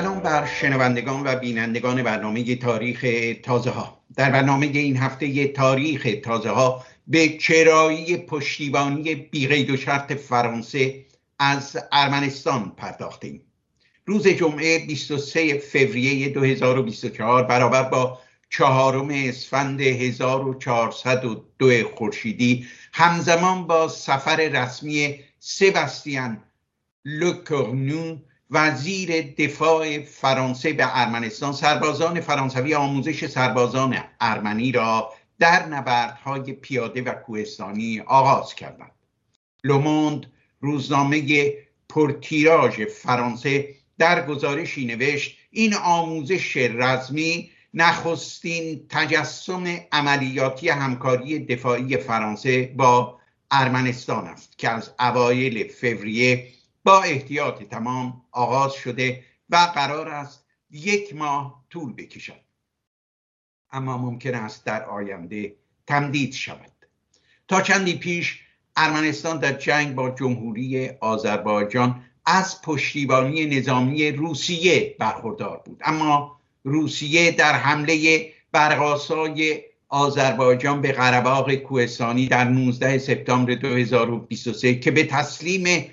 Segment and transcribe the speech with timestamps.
[0.00, 3.06] سلام بر شنوندگان و بینندگان برنامه تاریخ
[3.42, 10.12] تازه ها در برنامه این هفته تاریخ تازه ها به چرایی پشتیبانی بیقید و شرط
[10.12, 11.04] فرانسه
[11.38, 13.42] از ارمنستان پرداختیم.
[14.06, 18.18] روز جمعه 23 فوریه 2024 برابر با
[18.50, 26.42] چهارم اسفند 1402 خورشیدی همزمان با سفر رسمی سباستیان
[27.04, 28.16] لوکورنو
[28.50, 31.52] وزیر دفاع فرانسه به ارمنستان.
[31.52, 38.90] سربازان فرانسوی آموزش سربازان ارمنی را در نبردهای پیاده و کوهستانی آغاز کردند.
[39.64, 40.26] لوموند
[40.60, 41.52] روزنامه
[41.88, 53.18] پرتیراژ فرانسه در گزارشی نوشت این آموزش رزمی نخستین تجسم عملیاتی همکاری دفاعی فرانسه با
[53.50, 56.48] ارمنستان است که از اوایل فوریه
[56.84, 62.40] با احتیاط تمام آغاز شده و قرار است یک ماه طول بکشد.
[63.72, 66.72] اما ممکن است در آینده تمدید شود.
[67.48, 68.40] تا چندی پیش
[68.76, 75.80] ارمنستان در جنگ با جمهوری آذربایجان از پشتیبانی نظامی روسیه برخوردار بود.
[75.84, 85.04] اما روسیه در حمله برقاسای آذربایجان به قرباق کوهستانی در 19 سپتامبر 2023 که به
[85.04, 85.90] تسلیم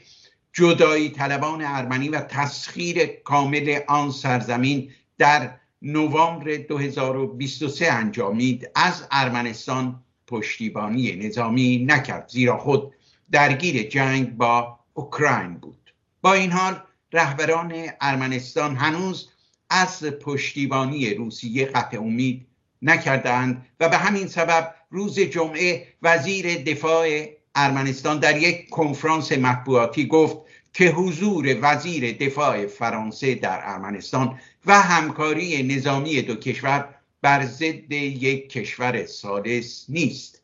[0.58, 8.70] جدایی طلبان ارمنی و تسخیر کامل آن سرزمین در نوامبر 2023 انجامید.
[8.76, 12.94] از ارمنستان پشتیبانی نظامی نکرد زیرا خود
[13.32, 15.94] درگیر جنگ با اوکراین بود.
[16.22, 16.82] با این حال
[17.14, 19.30] رهبران ارمنستان هنوز
[19.70, 22.48] از پشتیبانی روسیه قطع امید
[22.82, 30.38] نکردند و به همین سبب روز جمعه وزیر دفاع ارمنستان در یک کنفرانس مطبوعاتی گفت
[30.74, 36.90] که حضور وزیر دفاع فرانسه در ارمنستان و همکاری نظامی دو کشور
[37.22, 40.42] بر ضد یک کشور سالس نیست.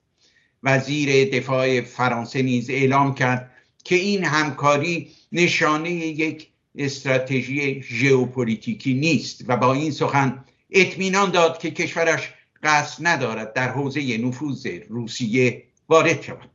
[0.63, 3.51] وزیر دفاع فرانسه نیز اعلام کرد
[3.83, 11.71] که این همکاری نشانه یک استراتژی ژئوپلیتیکی نیست و با این سخن اطمینان داد که
[11.71, 12.33] کشورش
[12.63, 16.52] قصد ندارد در حوزه نفوذ روسیه وارد شود.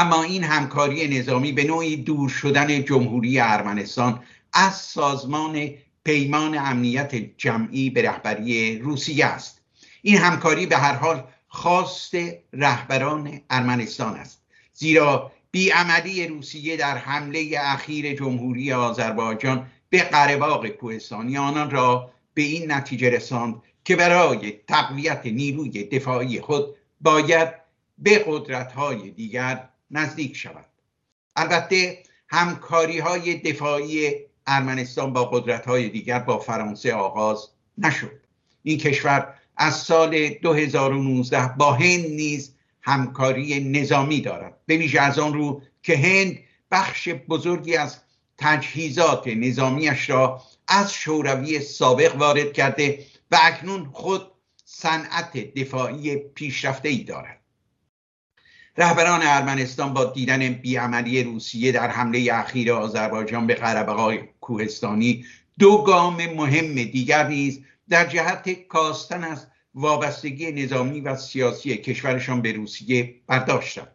[0.00, 4.20] اما این همکاری نظامی به نوعی دور شدن جمهوری ارمنستان
[4.52, 5.70] از سازمان
[6.04, 9.60] پیمان امنیت جمعی به رهبری روسیه است.
[10.02, 12.14] این همکاری به هر حال خواست
[12.52, 14.42] رهبران ارمنستان است
[14.72, 22.72] زیرا بیعملی روسیه در حمله اخیر جمهوری آذربایجان به قرباق کوهستانی آنان را به این
[22.72, 27.48] نتیجه رساند که برای تقویت نیروی دفاعی خود باید
[27.98, 30.66] به قدرت های دیگر نزدیک شود.
[31.36, 34.14] البته همکاری های دفاعی
[34.46, 38.20] ارمنستان با قدرت های دیگر با فرانسه آغاز نشد.
[38.62, 44.56] این کشور از سال 2019 با هند نیز همکاری نظامی دارد.
[44.66, 46.38] به ویژه از آن رو که هند
[46.70, 48.00] بخش بزرگی از
[48.38, 54.30] تجهیزات نظامیش را از شوروی سابق وارد کرده و اکنون خود
[54.64, 57.37] صنعت دفاعی پیشرفته ای دارد.
[58.78, 65.24] رهبران ارمنستان با دیدن بیعملی روسیه در حمله اخیر آذربایجان به قربقای کوهستانی
[65.58, 72.52] دو گام مهم دیگر نیز در جهت کاستن از وابستگی نظامی و سیاسی کشورشان به
[72.52, 73.88] روسیه برداشتند.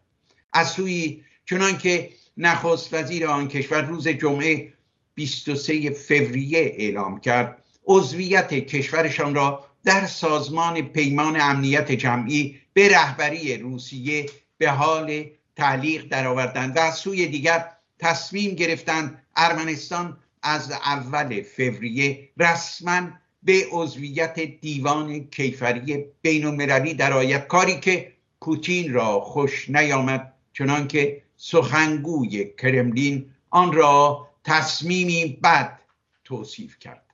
[0.53, 4.73] از سوی چنانکه نخست وزیر آن کشور روز جمعه
[5.15, 14.25] 23 فوریه اعلام کرد عضویت کشورشان را در سازمان پیمان امنیت جمعی به رهبری روسیه
[14.57, 15.25] به حال
[15.55, 17.69] تعلیق درآوردند و از سوی دیگر
[17.99, 23.09] تصمیم گرفتند ارمنستان از اول فوریه رسما
[23.43, 32.45] به عضویت دیوان کیفری بین المللی درآید کاری که پوتین را خوش نیامد چنانکه سخنگوی
[32.57, 35.79] کرملین آن را تصمیمی بد
[36.23, 37.05] توصیف کرد.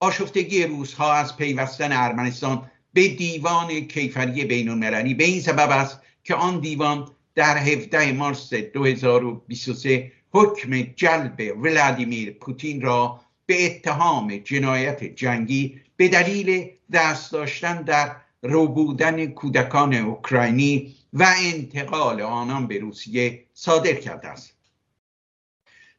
[0.00, 6.34] آشفتگی روزها از پیوستن ارمنستان به دیوان کیفری بین المللی به این سبب است که
[6.34, 15.80] آن دیوان در 17 مارس 2023 حکم جلب ولادیمیر پوتین را به اتهام جنایت جنگی
[15.96, 24.28] به دلیل دست داشتن در روبودن کودکان اوکراینی و انتقال آنان به روسیه صادر کرده
[24.28, 24.52] است.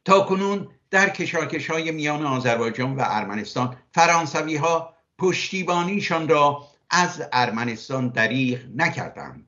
[0.04, 8.08] تا کنون در کشاکش های میان آذربایجان و ارمنستان فرانسوی ها پشتیبانیشان را از ارمنستان
[8.08, 9.47] دریغ نکردند.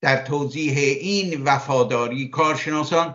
[0.00, 3.14] در توضیح این وفاداری کارشناسان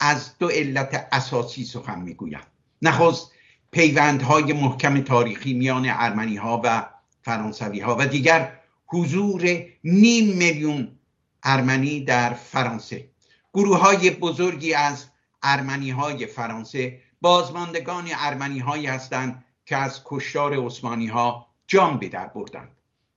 [0.00, 2.46] از دو علت اساسی سخن می‌گویند
[2.82, 3.32] نخست
[3.70, 6.86] پیوندهای محکم تاریخی میان ارمنی ها و
[7.22, 8.52] فرانسوی ها و دیگر
[8.86, 9.42] حضور
[9.84, 10.98] نیم میلیون
[11.42, 13.08] ارمنی در فرانسه.
[13.54, 15.06] گروه های بزرگی از
[15.42, 22.26] ارمنی های فرانسه بازماندگان ارمنی هایی هستند که از کشتار عثمانی ها جان به در
[22.26, 22.68] بردند.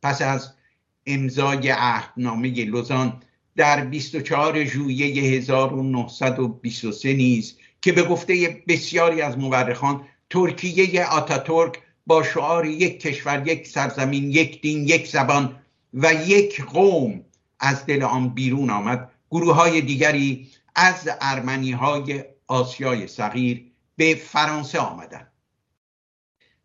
[0.04, 0.54] پس از
[1.07, 3.21] امضای عهدنامه لوزان
[3.56, 12.65] در 24 ژوئیه 1923 نیز که به گفته بسیاری از مورخان ترکیه آتاتورک با شعار
[12.65, 15.59] یک کشور یک سرزمین یک دین یک زبان
[15.94, 17.25] و یک قوم
[17.59, 19.12] از دل آن بیرون آمد.
[19.31, 25.31] گروه های دیگری از ارمنی های آسیای صغیر به فرانسه آمدند.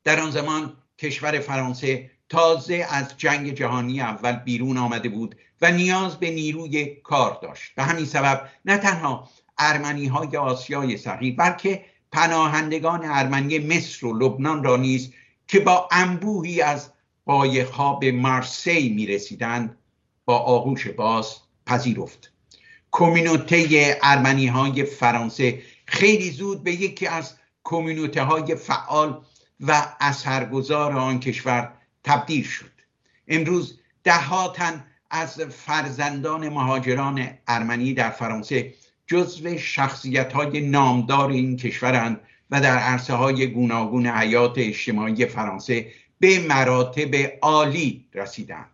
[0.04, 6.16] در آن زمان کشور فرانسه تازه از جنگ جهانی اول بیرون آمده بود و نیاز
[6.16, 7.74] به نیروی کار داشت.
[7.74, 14.64] به همین سبب نه تنها ارمنی های آسیای صغیر بلکه پناهندگان ارمنی مصر و لبنان
[14.64, 15.12] را نیز
[15.48, 16.92] که با انبوهی از
[17.26, 19.76] قایقها به مارسی می رسیدند
[20.24, 21.36] با آغوش باز
[21.66, 22.32] پذیرفت.
[22.90, 27.34] کمیونیته ارمنی های فرانسه خیلی زود به یکی از
[27.64, 29.20] کمیونیته های فعال
[29.60, 31.72] و اثرگذار آن کشور
[32.04, 32.70] تبدیل شد.
[33.28, 38.74] امروز دهاتن از فرزندان مهاجران ارمنی در فرانسه
[39.06, 42.20] جزو شخصیت های نامدار این کشورند
[42.50, 48.70] و در عرصه های گوناگون حیات اجتماعی فرانسه به مراتب عالی رسیدند.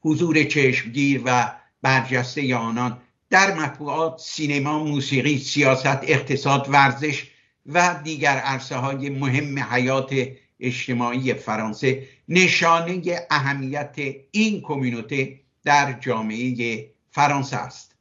[0.00, 1.52] حضور چشمگیر و
[1.82, 2.98] برجسته آنان
[3.30, 7.30] در مطبوعات سینما موسیقی سیاست اقتصاد ورزش
[7.66, 10.14] و دیگر عرصه های مهم حیات
[10.60, 13.96] اجتماعی فرانسه نشانه اهمیت
[14.30, 17.94] این کمیونیته در جامعه فرانسه است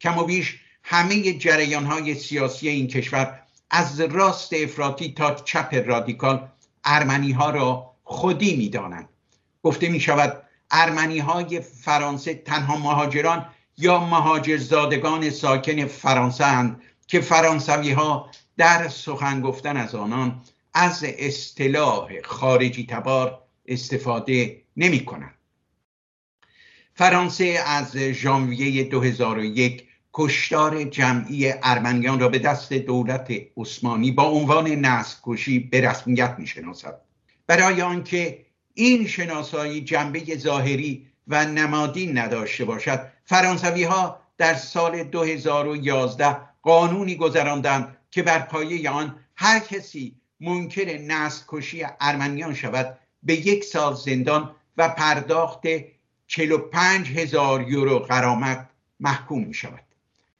[0.00, 3.40] کم و بیش همه جریان های سیاسی این کشور
[3.70, 6.48] از راست افراطی تا چپ رادیکال
[6.84, 9.08] ارمنی ها را خودی می دانند.
[9.62, 13.46] گفته می شود ارمنی های فرانسه تنها مهاجران
[13.78, 20.42] یا مهاجرزادگان ساکن فرانسه اند که فرانسوی ها در سخن گفتن از آنان
[20.74, 25.34] از اصطلاح خارجی تبار استفاده نمی کنند.
[26.94, 35.16] فرانسه از ژانویه 2001 کشتار جمعی ارمنیان را به دست دولت عثمانی با عنوان نسل
[35.22, 37.00] کشی به رسمیت می شناسد.
[37.46, 46.36] برای آنکه این شناسایی جنبه ظاهری و نمادین نداشته باشد فرانسوی ها در سال 2011
[46.62, 53.64] قانونی گذراندند که بر پایه آن هر کسی منکر نسل کشی ارمنیان شود به یک
[53.64, 55.62] سال زندان و پرداخت
[56.26, 58.68] 45 هزار یورو قرامت
[59.00, 59.84] محکوم می شود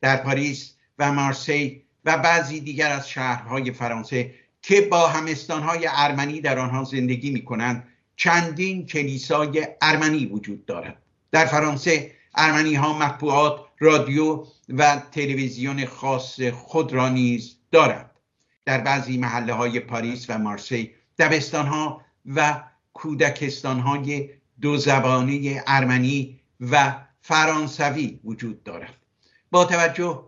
[0.00, 6.58] در پاریس و مارسی و بعضی دیگر از شهرهای فرانسه که با همستانهای ارمنی در
[6.58, 11.02] آنها زندگی می کنند چندین کلیسای ارمنی وجود دارد.
[11.30, 18.09] در فرانسه ارمنی ها مطبوعات رادیو و تلویزیون خاص خود را نیز دارند.
[18.64, 20.90] در بعضی محله های پاریس و مارسی.
[21.18, 22.62] دبستان ها و
[22.92, 24.30] کودکستان های
[24.60, 28.94] دو زبانه ارمنی و فرانسوی وجود دارد
[29.50, 30.24] با توجه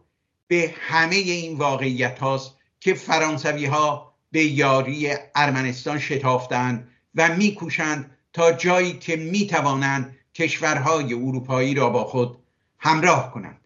[0.47, 8.53] به همه این واقعیت هاست که فرانسوی ها به یاری ارمنستان شتافتند و میکوشند تا
[8.53, 12.39] جایی که می‌توانند کشورهای اروپایی را با خود
[12.79, 13.61] همراه کنند.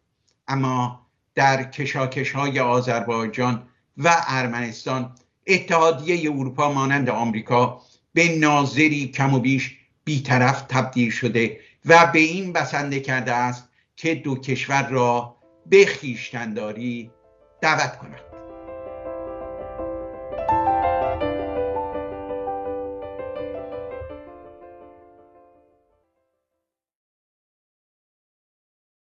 [0.48, 5.14] اما در کشاکش های آذربایجان و ارمنستان.
[5.46, 12.52] اتحادیه اروپا مانند آمریکا به ناظری کم و بیش بیطرف تبدیل شده و به این
[12.52, 15.36] بسنده کرده است که دو کشور را
[15.66, 17.10] به خیشتنداری
[17.60, 18.35] دعوت کنند.